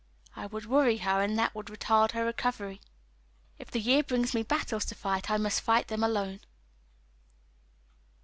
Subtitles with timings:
[0.35, 2.81] It would worry her, and that would retard her recovery.
[3.59, 6.39] If the year brings me battles to fight, I must fight them alone."